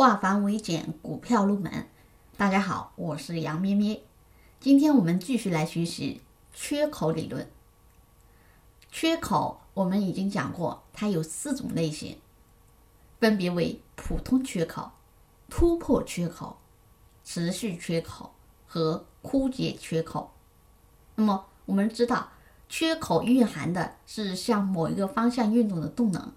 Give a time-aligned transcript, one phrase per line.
[0.00, 1.86] 化繁为简，股票入门。
[2.38, 4.02] 大家好，我是杨咩咩。
[4.58, 6.22] 今天我们继续来学习
[6.54, 7.46] 缺口理论。
[8.90, 12.16] 缺口我们已经讲过，它有四种类型，
[13.18, 14.90] 分别为普通缺口、
[15.50, 16.56] 突破缺口、
[17.22, 18.32] 持续缺口
[18.66, 20.32] 和枯竭缺口。
[21.16, 22.30] 那么我们知道，
[22.70, 26.32] 缺口蕴含的是向某一个方向运动的动能。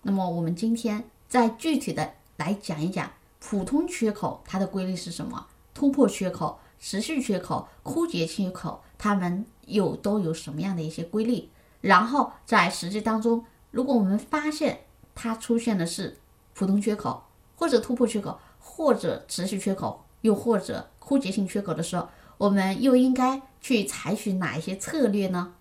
[0.00, 2.14] 那么我们今天在具体的。
[2.44, 5.46] 来讲一讲普通缺口它的规律是什么？
[5.72, 11.48] 突破缺口、持续缺口、枯竭缺口，它们有都有什么样的一些规律？
[11.80, 14.80] 然后在实际当中，如果我们发现
[15.14, 16.18] 它出现的是
[16.52, 17.24] 普通缺口，
[17.56, 25.54] 或者突破缺口，或者持续缺口，又或者枯竭性缺口的时候，我们又应该去采取哪一些策略呢？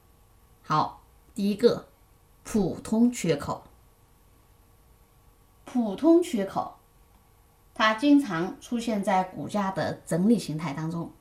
[0.61, 1.01] 好，
[1.33, 1.87] 第一个，
[2.43, 3.63] 普通缺口。
[5.73, 6.75] 普通缺口，
[7.73, 11.11] 它经常出现在股价的整理形态当中，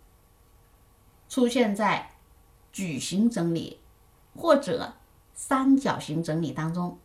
[1.26, 2.10] 出现在
[2.70, 3.80] 矩形整理
[4.36, 4.92] 或者
[5.32, 6.98] 三角形整理当中。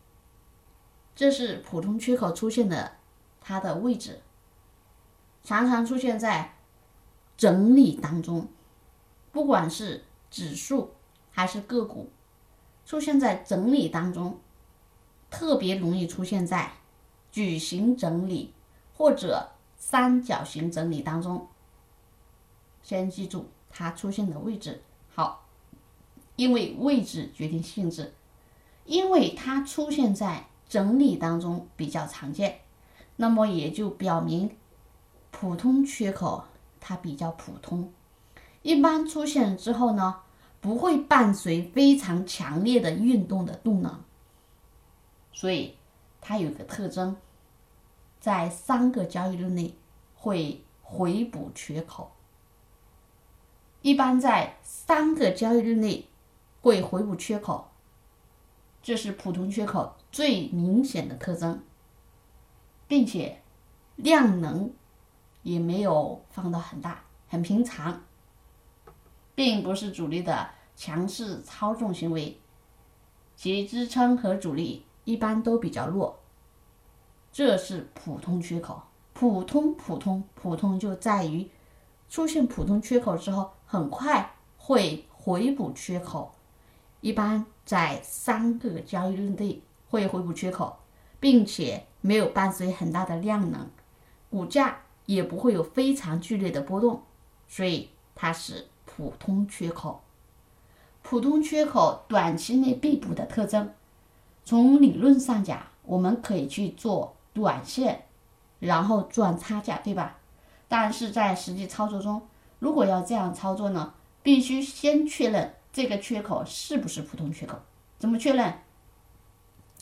[1.16, 2.98] 这是普通缺口出现的
[3.40, 4.20] 它的位置，
[5.42, 6.54] 常常出现在
[7.38, 8.46] 整理当中，
[9.32, 10.92] 不管是指数
[11.30, 12.10] 还是个股，
[12.84, 14.38] 出现在整理当中，
[15.30, 16.72] 特别容易出现在。
[17.30, 18.52] 矩形整理
[18.94, 21.46] 或者三角形整理当中，
[22.82, 24.82] 先记住它出现的位置。
[25.08, 25.46] 好，
[26.36, 28.14] 因为位置决定性质，
[28.84, 32.60] 因为它出现在整理当中比较常见，
[33.16, 34.56] 那么也就表明
[35.30, 36.44] 普通缺口
[36.80, 37.92] 它比较普通，
[38.62, 40.22] 一般出现之后呢，
[40.60, 44.02] 不会伴随非常强烈的运动的动能，
[45.32, 45.77] 所以。
[46.20, 47.16] 它有个特征，
[48.20, 49.74] 在三个交易日内
[50.14, 52.12] 会回补缺口，
[53.82, 56.08] 一般在三个交易日内
[56.60, 57.70] 会回补缺口，
[58.82, 61.62] 这是普通缺口最明显的特征，
[62.86, 63.42] 并且
[63.96, 64.72] 量能
[65.42, 68.02] 也没有放到很大，很平常，
[69.34, 72.38] 并不是主力的强势操纵行为，
[73.36, 74.84] 其支撑和阻力。
[75.08, 76.18] 一般都比较弱，
[77.32, 78.82] 这是普通缺口。
[79.14, 81.48] 普通普通普通就在于
[82.10, 86.34] 出现普通缺口之后，很快会回补缺口，
[87.00, 90.76] 一般在三个交易日内会回补缺口，
[91.18, 93.66] 并且没有伴随很大的量能，
[94.28, 97.00] 股价也不会有非常剧烈的波动，
[97.48, 100.02] 所以它是普通缺口。
[101.02, 103.72] 普通缺口短期内必补的特征。
[104.48, 108.06] 从理论上讲，我们可以去做短线，
[108.58, 110.16] 然后赚差价，对吧？
[110.68, 112.26] 但是在实际操作中，
[112.58, 113.92] 如果要这样操作呢，
[114.22, 117.58] 必须先确认这个缺口是不是普通缺口。
[117.98, 118.54] 怎么确认？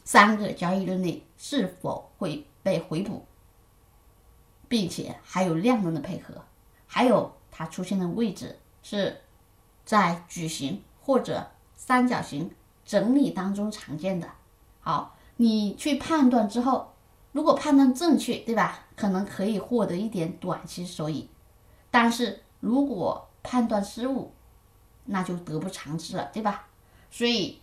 [0.03, 3.25] 三个交易日内是否会被回补，
[4.67, 6.43] 并且还有量能的配合，
[6.89, 9.21] 还有它出现的位置是
[9.85, 12.51] 在矩形或者三角形
[12.85, 14.29] 整理当中常见的。
[14.87, 16.93] 好，你去判断之后，
[17.33, 18.85] 如果判断正确，对吧？
[18.95, 21.29] 可能可以获得一点短期收益，
[21.91, 24.33] 但是如果判断失误，
[25.07, 26.69] 那就得不偿失了，对吧？
[27.11, 27.61] 所以，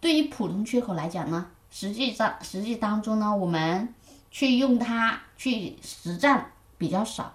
[0.00, 3.94] 对于普通缺口来讲呢，实际上实际当中呢，我们
[4.30, 7.34] 去用它去实战比较少，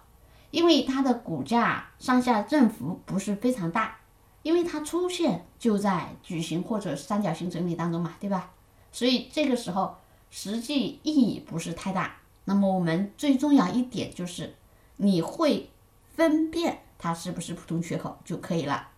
[0.50, 3.96] 因为它的股价上下振幅不是非常大，
[4.42, 8.50] 因为它出现就在矩形或者三角形整理当中嘛，对吧？
[8.92, 9.98] 所以这个时候
[10.30, 12.18] 实际意义不是太大。
[12.46, 14.56] 那么我们最重要一点就是
[14.98, 15.70] 你会
[16.16, 18.90] 分辨它是不是普通缺口就可以了。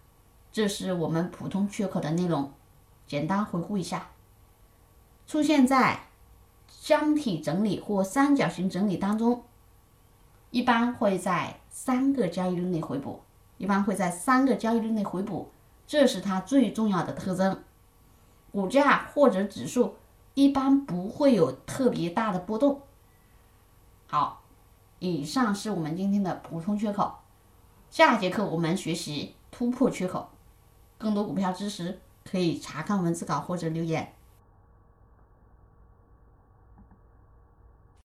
[0.53, 2.51] 这是我们普通缺口的内容，
[3.07, 4.09] 简单回顾一下。
[5.27, 6.07] 出现在
[6.67, 9.43] 箱体整理或三角形整理当中，
[10.49, 13.21] 一般会在三个交易日内回补，
[13.57, 15.49] 一般会在三个交易日内回补，
[15.87, 17.63] 这是它最重要的特征。
[18.51, 19.95] 股价或者指数
[20.33, 22.81] 一般不会有特别大的波动。
[24.07, 24.41] 好，
[24.99, 27.15] 以上是我们今天的补充缺口。
[27.89, 30.29] 下节课我们学习突破缺口。
[30.97, 34.13] 更多股票知识可以查看文字稿或者留言。